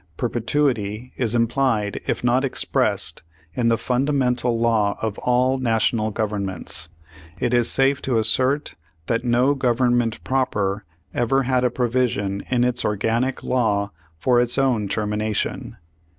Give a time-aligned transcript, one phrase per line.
[0.17, 3.21] Perpetuity is implied if not expressed
[3.53, 6.89] in the fundamental law of all national governments.
[7.39, 8.73] It is safe to assert
[9.05, 14.87] that no governm.ent proper ever had a provision in its organic law for its own
[14.87, 15.77] termination."